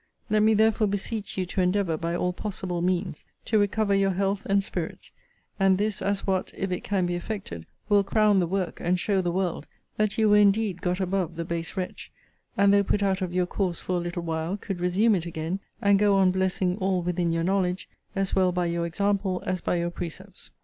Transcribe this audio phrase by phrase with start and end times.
[0.31, 4.47] Let me therefore beseech you to endeavour, by all possible means, to recover your health
[4.47, 5.11] and spirits:
[5.59, 9.21] and this, as what, if it can be effected, will crown the work, and show
[9.21, 9.67] the world,
[9.97, 12.11] that you were indeed got above the base wretch;
[12.57, 15.59] and, though put out of your course for a little while, could resume it again,
[15.83, 19.75] and go on blessing all within your knowledge, as well by your example as by
[19.75, 20.49] your precepts.